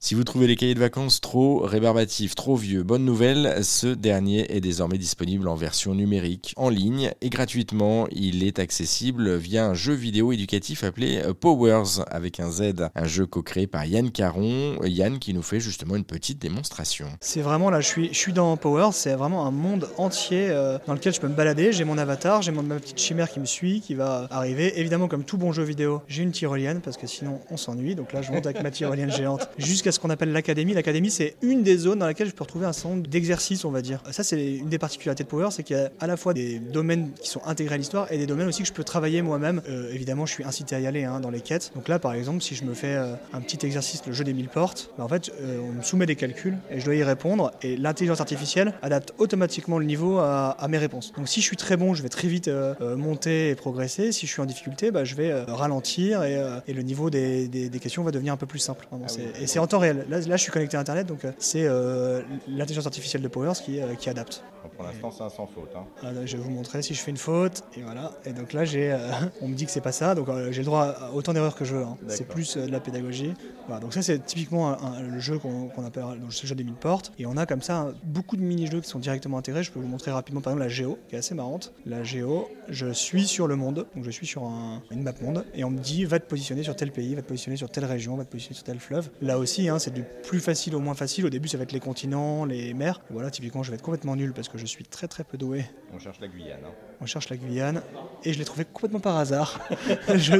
Si 0.00 0.14
vous 0.14 0.22
trouvez 0.22 0.46
les 0.46 0.54
cahiers 0.54 0.76
de 0.76 0.78
vacances 0.78 1.20
trop 1.20 1.58
rébarbatifs, 1.58 2.36
trop 2.36 2.54
vieux, 2.54 2.84
bonne 2.84 3.04
nouvelle, 3.04 3.64
ce 3.64 3.88
dernier 3.88 4.46
est 4.54 4.60
désormais 4.60 4.96
disponible 4.96 5.48
en 5.48 5.56
version 5.56 5.92
numérique, 5.92 6.54
en 6.56 6.68
ligne 6.68 7.10
et 7.20 7.30
gratuitement. 7.30 8.06
Il 8.12 8.44
est 8.44 8.60
accessible 8.60 9.34
via 9.34 9.66
un 9.66 9.74
jeu 9.74 9.94
vidéo 9.94 10.30
éducatif 10.30 10.84
appelé 10.84 11.20
Powers 11.40 12.04
avec 12.12 12.38
un 12.38 12.48
Z, 12.48 12.90
un 12.94 13.06
jeu 13.06 13.26
co-créé 13.26 13.66
par 13.66 13.86
Yann 13.86 14.12
Caron. 14.12 14.76
Yann 14.84 15.18
qui 15.18 15.34
nous 15.34 15.42
fait 15.42 15.58
justement 15.58 15.96
une 15.96 16.04
petite 16.04 16.38
démonstration. 16.38 17.08
C'est 17.20 17.42
vraiment 17.42 17.68
là, 17.68 17.80
je 17.80 17.88
suis, 17.88 18.08
je 18.12 18.18
suis 18.18 18.32
dans 18.32 18.56
Powers, 18.56 18.92
c'est 18.92 19.16
vraiment 19.16 19.46
un 19.46 19.50
monde 19.50 19.88
entier 19.96 20.46
euh, 20.48 20.78
dans 20.86 20.94
lequel 20.94 21.12
je 21.12 21.20
peux 21.20 21.28
me 21.28 21.34
balader. 21.34 21.72
J'ai 21.72 21.82
mon 21.82 21.98
avatar, 21.98 22.40
j'ai 22.40 22.52
ma 22.52 22.62
petite 22.76 23.00
chimère 23.00 23.28
qui 23.28 23.40
me 23.40 23.46
suit, 23.46 23.80
qui 23.80 23.94
va 23.94 24.28
arriver. 24.30 24.78
Évidemment, 24.78 25.08
comme 25.08 25.24
tout 25.24 25.38
bon 25.38 25.50
jeu 25.50 25.64
vidéo, 25.64 26.02
j'ai 26.06 26.22
une 26.22 26.30
tyrolienne 26.30 26.82
parce 26.82 26.96
que 26.96 27.08
sinon 27.08 27.40
on 27.50 27.56
s'ennuie. 27.56 27.96
Donc 27.96 28.12
là, 28.12 28.22
je 28.22 28.30
monte 28.30 28.46
avec 28.46 28.62
ma 28.62 28.70
tyrolienne 28.70 29.10
géante 29.10 29.50
jusqu'à 29.58 29.87
ce 29.92 30.00
qu'on 30.00 30.10
appelle 30.10 30.32
l'académie. 30.32 30.74
L'académie, 30.74 31.10
c'est 31.10 31.36
une 31.42 31.62
des 31.62 31.76
zones 31.76 31.98
dans 31.98 32.06
laquelle 32.06 32.28
je 32.28 32.34
peux 32.34 32.44
retrouver 32.44 32.66
un 32.66 32.72
certain 32.72 32.96
nombre 32.96 33.06
d'exercices, 33.06 33.64
on 33.64 33.70
va 33.70 33.82
dire. 33.82 34.02
Ça, 34.10 34.22
c'est 34.22 34.56
une 34.56 34.68
des 34.68 34.78
particularités 34.78 35.24
de 35.24 35.28
Power, 35.28 35.48
c'est 35.50 35.62
qu'il 35.62 35.76
y 35.76 35.80
a 35.80 35.90
à 36.00 36.06
la 36.06 36.16
fois 36.16 36.34
des 36.34 36.58
domaines 36.58 37.10
qui 37.20 37.28
sont 37.28 37.40
intégrés 37.46 37.74
à 37.74 37.78
l'histoire 37.78 38.10
et 38.12 38.18
des 38.18 38.26
domaines 38.26 38.48
aussi 38.48 38.62
que 38.62 38.68
je 38.68 38.72
peux 38.72 38.84
travailler 38.84 39.22
moi-même. 39.22 39.62
Euh, 39.68 39.92
évidemment, 39.92 40.26
je 40.26 40.32
suis 40.32 40.44
incité 40.44 40.76
à 40.76 40.80
y 40.80 40.86
aller 40.86 41.04
hein, 41.04 41.20
dans 41.20 41.30
les 41.30 41.40
quêtes. 41.40 41.72
Donc 41.74 41.88
là, 41.88 41.98
par 41.98 42.14
exemple, 42.14 42.42
si 42.42 42.54
je 42.54 42.64
me 42.64 42.74
fais 42.74 42.94
euh, 42.94 43.14
un 43.32 43.40
petit 43.40 43.64
exercice, 43.64 44.02
le 44.06 44.12
jeu 44.12 44.24
des 44.24 44.32
mille 44.32 44.48
portes, 44.48 44.90
bah, 44.98 45.04
en 45.04 45.08
fait, 45.08 45.30
euh, 45.40 45.60
on 45.60 45.72
me 45.72 45.82
soumet 45.82 46.06
des 46.06 46.16
calculs 46.16 46.58
et 46.70 46.80
je 46.80 46.84
dois 46.84 46.94
y 46.94 47.02
répondre. 47.02 47.52
Et 47.62 47.76
l'intelligence 47.76 48.20
artificielle 48.20 48.74
adapte 48.82 49.14
automatiquement 49.18 49.78
le 49.78 49.84
niveau 49.84 50.18
à, 50.18 50.56
mes 50.68 50.78
réponses. 50.78 51.12
Donc 51.16 51.28
si 51.28 51.40
je 51.40 51.46
suis 51.46 51.56
très 51.56 51.78
bon, 51.78 51.94
je 51.94 52.02
vais 52.02 52.10
très 52.10 52.28
vite 52.28 52.50
monter 52.80 53.50
et 53.50 53.54
progresser. 53.54 54.12
Si 54.12 54.26
je 54.26 54.32
suis 54.32 54.42
en 54.42 54.44
difficulté, 54.44 54.90
bah, 54.90 55.04
je 55.04 55.14
vais 55.14 55.32
ralentir 55.44 56.22
et, 56.22 56.72
le 56.72 56.82
niveau 56.82 57.10
des, 57.10 57.70
questions 57.80 58.02
va 58.02 58.10
devenir 58.10 58.32
un 58.32 58.36
peu 58.36 58.46
plus 58.46 58.58
simple. 58.58 58.86
Ah 58.92 59.06
et 59.40 59.46
c'est 59.46 59.58
en 59.58 59.66
temps 59.66 59.77
réel. 59.78 60.06
Là, 60.08 60.20
là, 60.20 60.36
je 60.36 60.42
suis 60.42 60.52
connecté 60.52 60.76
à 60.76 60.80
Internet, 60.80 61.06
donc 61.06 61.24
euh, 61.24 61.32
c'est 61.38 61.64
euh, 61.64 62.22
l'intelligence 62.48 62.86
artificielle 62.86 63.22
de 63.22 63.28
Powers 63.28 63.54
qui, 63.64 63.80
euh, 63.80 63.94
qui 63.94 64.08
adapte. 64.08 64.42
pour 64.76 64.84
l'instant, 64.84 65.10
c'est 65.10 65.24
un 65.24 65.28
sans 65.28 65.46
faute. 65.46 65.70
Hein. 65.76 65.84
Ah, 66.02 66.08
je 66.24 66.36
vais 66.36 66.42
vous 66.42 66.50
montrer 66.50 66.82
si 66.82 66.94
je 66.94 67.00
fais 67.00 67.10
une 67.10 67.16
faute, 67.16 67.64
et 67.76 67.82
voilà. 67.82 68.12
Et 68.24 68.32
donc 68.32 68.52
là, 68.52 68.64
j'ai, 68.64 68.96
on 69.42 69.48
me 69.48 69.54
dit 69.54 69.66
que 69.66 69.70
c'est 69.70 69.80
pas 69.80 69.92
ça, 69.92 70.14
donc 70.14 70.28
j'ai 70.50 70.60
le 70.60 70.66
droit 70.66 70.84
à 70.84 71.12
autant 71.12 71.32
d'erreurs 71.32 71.54
que 71.54 71.64
je 71.64 71.76
veux. 71.76 71.82
Hein. 71.82 71.96
C'est 72.08 72.26
plus 72.26 72.56
de 72.56 72.70
la 72.70 72.80
pédagogie. 72.80 73.34
Voilà, 73.66 73.80
donc 73.80 73.92
ça, 73.92 74.02
c'est 74.02 74.24
typiquement 74.24 74.76
le 75.00 75.18
jeu 75.20 75.38
qu'on, 75.38 75.84
appelle 75.84 76.04
le 76.20 76.30
jeu 76.30 76.54
des 76.54 76.64
mille 76.64 76.74
portes. 76.74 77.12
Et 77.18 77.26
on 77.26 77.36
a 77.36 77.46
comme 77.46 77.62
ça 77.62 77.88
beaucoup 78.04 78.36
de 78.36 78.42
mini-jeux 78.42 78.80
qui 78.80 78.88
sont 78.88 78.98
directement 78.98 79.38
intégrés. 79.38 79.62
Je 79.62 79.70
peux 79.70 79.80
vous 79.80 79.86
montrer 79.86 80.10
rapidement, 80.10 80.40
par 80.40 80.52
exemple, 80.52 80.64
la 80.64 80.68
géo, 80.68 80.98
qui 81.08 81.16
est 81.16 81.18
assez 81.18 81.34
marrante. 81.34 81.72
La 81.84 82.02
géo, 82.02 82.48
je 82.68 82.92
suis 82.92 83.26
sur 83.26 83.46
le 83.46 83.56
monde, 83.56 83.86
donc 83.94 84.04
je 84.04 84.10
suis 84.10 84.26
sur 84.26 84.42
une 84.90 85.02
map 85.02 85.12
monde, 85.22 85.44
et 85.54 85.64
on 85.64 85.70
me 85.70 85.78
dit 85.78 86.04
va 86.04 86.18
te 86.18 86.26
positionner 86.26 86.62
sur 86.62 86.76
tel 86.76 86.92
pays, 86.92 87.14
va 87.14 87.22
te 87.22 87.28
positionner 87.28 87.56
sur 87.56 87.70
telle 87.70 87.84
région, 87.84 88.16
va 88.16 88.24
te 88.24 88.30
positionner 88.30 88.56
sur 88.56 88.64
tel 88.64 88.78
fleuve. 88.78 89.10
Là 89.20 89.38
aussi, 89.38 89.67
hein, 89.68 89.78
c'est 89.78 89.92
du 89.92 90.04
plus 90.22 90.40
facile 90.40 90.74
au 90.74 90.80
moins 90.80 90.94
facile. 90.94 91.26
Au 91.26 91.30
début, 91.30 91.48
ça 91.48 91.56
va 91.56 91.64
être 91.64 91.72
les 91.72 91.80
continents, 91.80 92.44
les 92.44 92.74
mers. 92.74 93.00
Voilà, 93.10 93.30
typiquement, 93.30 93.62
je 93.62 93.70
vais 93.70 93.76
être 93.76 93.82
complètement 93.82 94.16
nul 94.16 94.32
parce 94.32 94.48
que 94.48 94.58
je 94.58 94.66
suis 94.66 94.84
très 94.84 95.08
très 95.08 95.24
peu 95.24 95.38
doué. 95.38 95.64
On 95.92 95.98
cherche 95.98 96.20
la 96.20 96.28
Guyane. 96.28 96.60
Hein. 96.64 96.72
On 97.00 97.06
cherche 97.06 97.28
la 97.28 97.36
Guyane. 97.36 97.82
Et 98.24 98.32
je 98.32 98.38
l'ai 98.38 98.44
trouvé 98.44 98.64
complètement 98.64 99.00
par 99.00 99.16
hasard. 99.16 99.60
je 100.14 100.34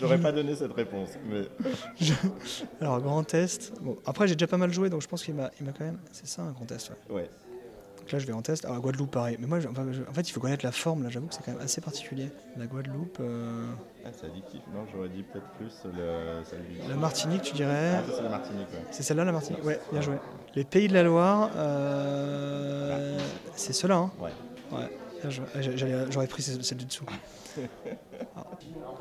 J'aurais 0.00 0.18
pas 0.18 0.32
donné 0.32 0.54
cette 0.54 0.72
réponse. 0.72 1.10
Mais... 1.28 1.42
Alors, 2.80 3.00
grand 3.00 3.24
test. 3.24 3.72
Bon, 3.80 3.98
après, 4.06 4.26
j'ai 4.26 4.34
déjà 4.34 4.46
pas 4.46 4.56
mal 4.56 4.72
joué, 4.72 4.90
donc 4.90 5.02
je 5.02 5.08
pense 5.08 5.22
qu'il 5.22 5.34
m'a 5.34 5.50
quand 5.60 5.84
même. 5.84 5.98
C'est 6.12 6.26
ça 6.26 6.42
un 6.42 6.52
grand 6.52 6.64
test, 6.64 6.92
ouais 7.10 7.28
là, 8.12 8.18
je 8.18 8.26
vais 8.26 8.32
en 8.32 8.42
test. 8.42 8.64
Alors, 8.64 8.80
Guadeloupe, 8.80 9.10
pareil. 9.10 9.36
Mais 9.40 9.46
moi, 9.46 9.58
en 9.58 10.12
fait, 10.12 10.28
il 10.28 10.32
faut 10.32 10.40
connaître 10.40 10.64
la 10.64 10.72
forme. 10.72 11.02
Là, 11.02 11.10
j'avoue 11.10 11.26
que 11.26 11.34
c'est 11.34 11.44
quand 11.44 11.52
même 11.52 11.60
assez 11.60 11.80
particulier. 11.80 12.30
La 12.56 12.66
Guadeloupe. 12.66 13.18
Euh, 13.20 13.64
ah, 14.04 14.08
c'est 14.12 14.26
addictif. 14.26 14.60
Non, 14.74 14.86
j'aurais 14.92 15.08
dit 15.08 15.22
peut-être 15.22 15.48
plus 15.58 15.72
le. 15.84 16.88
La 16.88 16.96
Martinique, 16.96 17.42
tu 17.42 17.54
dirais 17.54 17.96
ah, 17.96 18.02
c'est 18.14 18.22
la 18.22 18.28
Martinique, 18.28 18.68
ouais. 18.72 18.84
C'est 18.90 19.02
celle-là, 19.02 19.24
la 19.24 19.32
Martinique? 19.32 19.64
Ouais, 19.64 19.80
bien 19.92 20.00
joué. 20.00 20.16
Les 20.54 20.64
Pays 20.64 20.88
de 20.88 20.94
la 20.94 21.02
Loire, 21.02 21.50
euh... 21.56 23.18
c'est 23.54 23.72
ceux-là, 23.72 23.96
hein? 23.96 24.10
Ouais. 24.18 24.30
Ouais. 24.72 25.30
J'aurais 26.10 26.26
pris 26.26 26.42
celle 26.42 26.78
du 26.78 26.84
dessous. 26.84 27.04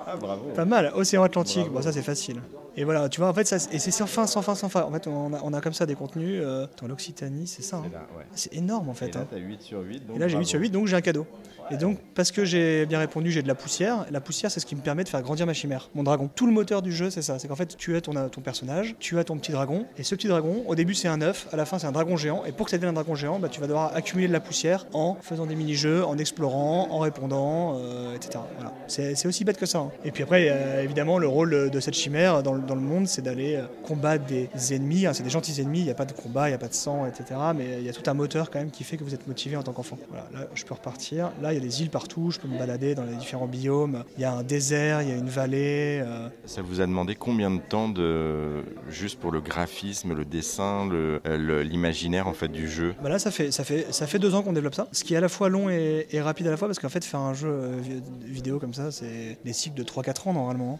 ah, 0.07 0.15
bravo. 0.17 0.49
Pas 0.55 0.65
mal. 0.65 0.91
Océan 0.95 1.23
Atlantique, 1.23 1.69
bon, 1.69 1.81
ça, 1.81 1.91
c'est 1.91 2.01
facile. 2.01 2.41
Et 2.77 2.83
voilà, 2.83 3.07
tu 3.07 3.21
vois, 3.21 3.29
en 3.29 3.33
fait, 3.33 3.47
ça, 3.47 3.55
et 3.71 3.79
c'est 3.79 3.91
sans 3.91 4.05
fin, 4.05 4.27
sans 4.27 4.41
fin, 4.41 4.53
sans 4.53 4.67
fin. 4.67 4.81
En 4.83 4.91
fait, 4.91 5.07
on 5.07 5.33
a, 5.33 5.39
on 5.43 5.53
a 5.53 5.61
comme 5.61 5.73
ça 5.73 5.85
des 5.85 5.95
contenus. 5.95 6.41
Euh, 6.43 6.67
dans 6.81 6.87
l'Occitanie, 6.87 7.47
c'est 7.47 7.61
ça. 7.61 7.77
Hein. 7.77 7.89
C'est 8.33 8.53
énorme, 8.53 8.89
en 8.89 8.93
fait. 8.93 9.07
Et 9.07 9.11
là, 9.13 9.25
hein. 9.31 9.37
8 9.37 9.61
sur 9.61 9.81
8. 9.81 10.03
et 10.13 10.19
là, 10.19 10.27
j'ai 10.27 10.37
8 10.37 10.45
sur 10.45 10.59
8, 10.59 10.69
donc 10.71 10.87
j'ai 10.87 10.95
un 10.95 11.01
cadeau. 11.01 11.25
Et 11.71 11.77
donc, 11.77 11.97
parce 12.13 12.31
que 12.31 12.45
j'ai 12.45 12.85
bien 12.85 12.99
répondu, 12.99 13.31
j'ai 13.31 13.41
de 13.41 13.47
la 13.47 13.55
poussière. 13.55 14.05
La 14.11 14.21
poussière, 14.21 14.51
c'est 14.51 14.59
ce 14.59 14.65
qui 14.65 14.75
me 14.75 14.81
permet 14.81 15.03
de 15.03 15.09
faire 15.09 15.21
grandir 15.21 15.47
ma 15.47 15.53
chimère, 15.53 15.89
mon 15.95 16.03
dragon. 16.03 16.29
Tout 16.33 16.45
le 16.45 16.51
moteur 16.51 16.81
du 16.81 16.91
jeu, 16.91 17.09
c'est 17.09 17.23
ça. 17.23 17.39
C'est 17.39 17.47
qu'en 17.47 17.55
fait, 17.55 17.75
tu 17.75 17.95
as 17.95 18.01
ton, 18.01 18.13
ton 18.29 18.41
personnage, 18.41 18.95
tu 18.99 19.17
as 19.17 19.23
ton 19.23 19.37
petit 19.37 19.51
dragon, 19.51 19.87
et 19.97 20.03
ce 20.03 20.13
petit 20.13 20.27
dragon, 20.27 20.63
au 20.67 20.75
début, 20.75 20.93
c'est 20.93 21.07
un 21.07 21.21
œuf, 21.21 21.47
à 21.51 21.55
la 21.55 21.65
fin, 21.65 21.79
c'est 21.79 21.87
un 21.87 21.91
dragon 21.91 22.17
géant. 22.17 22.43
Et 22.45 22.51
pour 22.51 22.67
que 22.67 22.71
ça 22.71 22.77
devienne 22.77 22.91
un 22.91 22.93
dragon 22.93 23.15
géant, 23.15 23.39
bah, 23.39 23.49
tu 23.49 23.59
vas 23.61 23.67
devoir 23.67 23.95
accumuler 23.95 24.27
de 24.27 24.33
la 24.33 24.39
poussière 24.39 24.85
en 24.93 25.17
faisant 25.21 25.47
des 25.47 25.55
mini-jeux, 25.55 26.05
en 26.05 26.17
explorant, 26.17 26.89
en 26.91 26.99
répondant, 26.99 27.79
euh, 27.79 28.15
etc. 28.15 28.43
Voilà. 28.57 28.73
C'est 28.87 29.14
aussi 29.27 29.43
bête 29.43 29.57
que 29.57 29.65
ça. 29.65 29.79
Hein. 29.79 29.91
Et 30.03 30.11
puis 30.11 30.23
après, 30.23 30.51
évidemment, 30.83 31.17
le 31.17 31.27
rôle 31.27 31.69
de 31.69 31.79
cette 31.79 31.95
chimère 31.95 32.43
dans, 32.43 32.57
dans 32.57 32.75
le 32.75 32.81
monde, 32.81 33.07
c'est 33.07 33.21
d'aller 33.21 33.55
euh, 33.55 33.65
combattre 33.83 34.25
des 34.25 34.49
ennemis. 34.73 35.05
Hein, 35.05 35.13
c'est 35.13 35.23
des 35.23 35.29
gentils 35.29 35.59
ennemis, 35.61 35.79
il 35.79 35.85
n'y 35.85 35.91
a 35.91 35.95
pas 35.95 36.05
de 36.05 36.13
combat, 36.13 36.47
il 36.47 36.51
n'y 36.51 36.55
a 36.55 36.59
pas 36.59 36.67
de 36.67 36.73
sang, 36.73 37.05
etc. 37.05 37.39
Mais 37.55 37.77
il 37.79 37.85
y 37.85 37.89
a 37.89 37.93
tout 37.93 38.09
un 38.09 38.13
moteur 38.13 38.49
quand 38.49 38.59
même 38.59 38.71
qui 38.71 38.83
fait 38.83 38.97
que 38.97 39.03
vous 39.03 39.13
êtes 39.13 39.27
motivé 39.27 39.57
en 39.57 39.63
tant 39.63 39.73
qu'enfant. 39.73 39.97
Voilà, 40.09 40.25
là, 40.33 40.47
je 40.53 40.63
peux 40.63 40.73
repartir. 40.73 41.31
Là, 41.41 41.53
il 41.53 41.55
y 41.55 41.61
a 41.61 41.63
des 41.63 41.81
îles 41.81 41.89
partout, 41.89 42.31
je 42.31 42.39
peux 42.39 42.47
me 42.47 42.57
balader 42.57 42.95
dans 42.95 43.03
les 43.03 43.15
différents 43.15 43.47
biomes. 43.47 44.03
Il 44.17 44.21
y 44.21 44.25
a 44.25 44.33
un 44.33 44.43
désert, 44.43 45.01
il 45.01 45.09
y 45.09 45.11
a 45.11 45.15
une 45.15 45.29
vallée. 45.29 46.01
Euh. 46.03 46.29
Ça 46.45 46.61
vous 46.61 46.81
a 46.81 46.85
demandé 46.85 47.15
combien 47.15 47.51
de 47.51 47.59
temps 47.59 47.89
de 47.89 48.63
juste 48.89 49.19
pour 49.19 49.31
le 49.31 49.41
graphisme, 49.41 50.13
le 50.13 50.25
dessin, 50.25 50.89
euh, 50.91 51.63
l'imaginaire 51.63 52.27
en 52.27 52.33
fait 52.33 52.49
du 52.49 52.69
jeu? 52.69 52.95
Bah 53.03 53.09
Là, 53.09 53.19
ça 53.19 53.31
fait, 53.31 53.51
ça, 53.51 53.63
fait, 53.63 53.87
ça 53.91 54.07
fait 54.07 54.19
deux 54.19 54.35
ans 54.35 54.41
qu'on 54.41 54.53
développe 54.53 54.75
ça. 54.75 54.87
Ce 54.91 55.03
qui 55.03 55.13
est 55.13 55.17
à 55.17 55.21
la 55.21 55.29
fois 55.29 55.49
long 55.49 55.69
et, 55.69 56.05
rapide 56.21 56.47
à 56.47 56.51
la 56.51 56.57
fois, 56.57 56.67
parce 56.67 56.79
qu'en 56.79 56.89
fait, 56.89 57.03
faire 57.03 57.19
un 57.19 57.33
jeu 57.33 57.71
vidéo 58.23 58.59
comme 58.59 58.73
ça, 58.73 58.91
c'est 58.91 59.04
des 59.43 59.53
cycles 59.53 59.77
de 59.77 59.83
3-4 59.83 60.29
ans 60.29 60.33
normalement. 60.33 60.79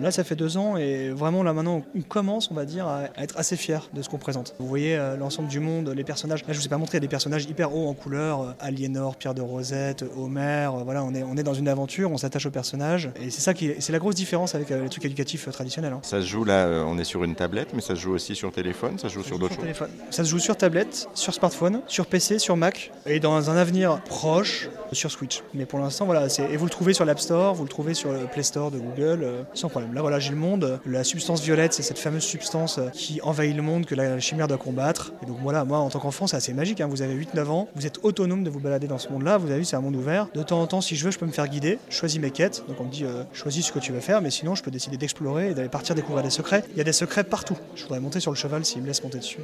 là, 0.00 0.10
ça 0.10 0.24
fait 0.24 0.36
deux 0.36 0.56
ans 0.56 0.76
et 0.76 1.10
vraiment 1.10 1.42
là 1.42 1.52
maintenant, 1.52 1.82
on 1.94 2.02
commence, 2.02 2.50
on 2.50 2.54
va 2.54 2.64
dire, 2.64 2.86
à 2.86 3.04
être 3.16 3.36
assez 3.38 3.56
fier 3.56 3.88
de 3.94 4.02
ce 4.02 4.08
qu'on 4.08 4.18
présente. 4.18 4.54
Vous 4.58 4.66
voyez 4.66 4.96
euh, 4.96 5.16
l'ensemble 5.16 5.48
du 5.48 5.60
monde, 5.60 5.88
les 5.88 6.04
personnages. 6.04 6.44
Là, 6.46 6.52
je 6.52 6.58
vous 6.58 6.66
ai 6.66 6.68
pas 6.68 6.78
montré, 6.78 6.98
il 6.98 7.00
y 7.00 7.04
a 7.04 7.06
des 7.06 7.08
personnages 7.08 7.44
hyper 7.44 7.74
hauts 7.74 7.88
en 7.88 7.94
couleur. 7.94 8.40
Euh, 8.42 8.52
Aliénor, 8.60 9.16
Pierre 9.16 9.34
de 9.34 9.42
Rosette, 9.42 10.04
Homer. 10.16 10.68
Euh, 10.72 10.82
voilà, 10.84 11.04
on 11.04 11.14
est, 11.14 11.22
on 11.22 11.36
est 11.36 11.42
dans 11.42 11.54
une 11.54 11.68
aventure, 11.68 12.10
on 12.10 12.16
s'attache 12.16 12.46
aux 12.46 12.50
personnages. 12.50 13.10
Et 13.20 13.30
c'est 13.30 13.40
ça 13.40 13.54
qui, 13.54 13.72
c'est 13.78 13.92
la 13.92 13.98
grosse 13.98 14.14
différence 14.14 14.54
avec 14.54 14.70
les 14.70 14.88
trucs 14.88 15.04
éducatifs 15.04 15.48
traditionnels. 15.50 15.92
Hein. 15.92 16.00
Ça 16.02 16.20
se 16.20 16.26
joue 16.26 16.44
là, 16.44 16.84
on 16.86 16.98
est 16.98 17.04
sur 17.04 17.24
une 17.24 17.34
tablette, 17.34 17.68
mais 17.74 17.80
ça 17.80 17.94
se 17.94 18.00
joue 18.00 18.12
aussi 18.12 18.34
sur 18.34 18.52
téléphone, 18.52 18.98
ça 18.98 19.08
se 19.08 19.14
joue 19.14 19.22
sur 19.22 19.38
d'autres 19.38 19.54
choses. 19.54 19.88
Ça 20.10 20.24
se 20.24 20.30
joue 20.30 20.38
sur 20.38 20.56
tablette, 20.56 21.08
sur 21.14 21.34
smartphone, 21.34 21.80
sur 21.86 22.06
PC, 22.06 22.38
sur 22.38 22.56
Mac, 22.56 22.92
et 23.06 23.20
dans 23.20 23.50
un 23.50 23.56
avenir 23.56 24.00
proche 24.04 24.68
sur 24.92 25.10
Switch. 25.10 25.42
Mais 25.54 25.66
pour 25.66 25.78
l'instant, 25.78 26.06
voilà, 26.06 26.28
c'est 26.28 26.44
et 26.50 26.56
vous 26.56 26.64
le 26.64 26.70
trouvez 26.70 26.94
sur 26.94 27.04
l'App 27.04 27.18
Store, 27.18 27.35
vous 27.54 27.62
le 27.62 27.68
trouvez 27.68 27.94
sur 27.94 28.12
le 28.12 28.26
Play 28.26 28.42
Store 28.42 28.70
de 28.70 28.78
Google, 28.78 29.26
sans 29.54 29.68
problème. 29.68 29.94
Là, 29.94 30.00
voilà, 30.00 30.18
j'ai 30.18 30.30
le 30.30 30.36
monde. 30.36 30.80
La 30.86 31.04
substance 31.04 31.42
violette, 31.42 31.72
c'est 31.72 31.82
cette 31.82 31.98
fameuse 31.98 32.24
substance 32.24 32.80
qui 32.92 33.20
envahit 33.22 33.54
le 33.54 33.62
monde 33.62 33.86
que 33.86 33.94
la 33.94 34.18
chimère 34.20 34.48
doit 34.48 34.58
combattre. 34.58 35.12
Et 35.22 35.26
donc 35.26 35.38
voilà, 35.42 35.64
moi 35.64 35.78
en 35.78 35.88
tant 35.88 35.98
qu'enfant, 35.98 36.26
c'est 36.26 36.36
assez 36.36 36.52
magique. 36.52 36.80
Hein. 36.80 36.88
Vous 36.88 37.02
avez 37.02 37.14
8-9 37.14 37.46
ans, 37.48 37.68
vous 37.74 37.86
êtes 37.86 38.04
autonome 38.04 38.44
de 38.44 38.50
vous 38.50 38.60
balader 38.60 38.86
dans 38.86 38.98
ce 38.98 39.08
monde-là. 39.10 39.38
Vous 39.38 39.50
avez 39.50 39.60
vu, 39.60 39.64
c'est 39.64 39.76
un 39.76 39.80
monde 39.80 39.96
ouvert. 39.96 40.28
De 40.34 40.42
temps 40.42 40.60
en 40.60 40.66
temps, 40.66 40.80
si 40.80 40.96
je 40.96 41.04
veux, 41.04 41.10
je 41.10 41.18
peux 41.18 41.26
me 41.26 41.32
faire 41.32 41.48
guider. 41.48 41.78
Je 41.88 41.96
choisis 41.96 42.20
mes 42.20 42.30
quêtes. 42.30 42.64
Donc 42.68 42.80
on 42.80 42.84
me 42.84 42.90
dit, 42.90 43.04
euh, 43.04 43.22
choisis 43.32 43.66
ce 43.66 43.72
que 43.72 43.78
tu 43.78 43.92
veux 43.92 44.00
faire, 44.00 44.20
mais 44.20 44.30
sinon, 44.30 44.54
je 44.54 44.62
peux 44.62 44.70
décider 44.70 44.96
d'explorer 44.96 45.50
et 45.50 45.54
d'aller 45.54 45.68
partir 45.68 45.94
découvrir 45.94 46.22
des 46.22 46.30
secrets. 46.30 46.64
Il 46.72 46.78
y 46.78 46.80
a 46.80 46.84
des 46.84 46.92
secrets 46.92 47.24
partout. 47.24 47.56
Je 47.74 47.82
voudrais 47.82 48.00
monter 48.00 48.20
sur 48.20 48.30
le 48.30 48.36
cheval 48.36 48.64
s'il 48.64 48.82
me 48.82 48.86
laisse 48.86 49.02
monter 49.02 49.18
dessus. 49.18 49.40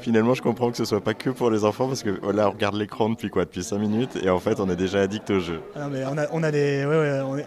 Finalement, 0.00 0.34
je 0.34 0.42
comprends 0.42 0.70
que 0.70 0.76
ce 0.76 0.84
soit 0.84 1.02
pas 1.02 1.14
que 1.14 1.30
pour 1.30 1.50
les 1.50 1.64
enfants 1.64 1.88
parce 1.88 2.02
que 2.02 2.10
là, 2.32 2.48
on 2.48 2.52
regarde 2.52 2.74
l'écran 2.74 3.10
depuis 3.10 3.30
quoi 3.30 3.44
Depuis 3.44 3.62
5 3.62 3.78
minutes 3.78 4.16
et 4.22 4.28
en 4.30 4.40
fait, 4.40 4.60
on 4.60 4.68
est 4.68 4.76
déjà 4.76 5.00
addict 5.00 5.30
au 5.30 5.40
jeu. 5.40 5.60
Ah 5.76 5.88
mais 5.90 6.04
on, 6.04 6.18
a, 6.18 6.26
on, 6.32 6.42
a 6.42 6.50
des, 6.50 6.84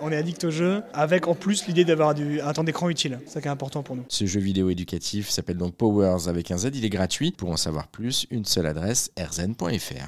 on, 0.02 0.12
est, 0.12 0.16
addict 0.16 0.44
au 0.44 0.52
jeu 0.52 0.82
avec 0.94 1.28
en 1.28 1.36
plus 1.36 1.68
l'idée 1.68 1.86
d'avoir 1.86 2.16
un 2.44 2.54
temps 2.54 2.64
d'écran 2.64 2.90
utile. 2.90 3.20
C'est 3.26 3.34
ça 3.34 3.42
qui 3.42 3.48
est 3.48 3.52
important 3.52 3.84
pour 3.84 3.96
nous. 3.96 4.04
Ce 4.10 4.26
jeu 4.26 4.40
vidéo 4.40 4.70
éducatif 4.70 5.30
s'appelle 5.30 5.58
donc 5.58 5.76
Powers 5.76 6.28
avec 6.28 6.52
un 6.52 6.58
Z. 6.58 6.70
Il 6.74 6.86
est 6.86 6.90
gratuit. 6.90 7.32
Pour 7.32 7.50
en 7.52 7.58
savoir 7.58 7.88
plus, 7.88 8.28
une 8.32 8.46
seule 8.46 8.66
adresse 8.66 9.12
rzn.fr. 9.20 10.06